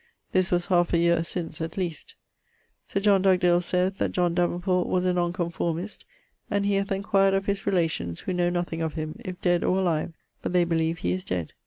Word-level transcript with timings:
This 0.31 0.49
was 0.49 0.65
halfe 0.65 0.93
a 0.93 0.97
yeare 0.97 1.21
since, 1.23 1.61
at 1.61 1.77
least. 1.77 2.15
Sir 2.87 2.99
John 2.99 3.21
Dugdale 3.21 3.61
saith 3.61 3.99
that 3.99 4.11
John 4.13 4.33
Davenport 4.33 4.87
was 4.87 5.05
a 5.05 5.13
nonconformist; 5.13 6.05
and 6.49 6.65
he 6.65 6.73
hath 6.73 6.91
enquired 6.91 7.35
of 7.35 7.45
his 7.45 7.67
relations, 7.67 8.21
who 8.21 8.33
know 8.33 8.49
nothing 8.49 8.81
of 8.81 8.95
him, 8.95 9.15
if 9.19 9.39
dead 9.43 9.63
or 9.63 9.77
alive, 9.77 10.13
but 10.41 10.53
they 10.53 10.63
believe 10.63 10.97
he 10.97 11.13
is 11.13 11.23
dead. 11.23 11.53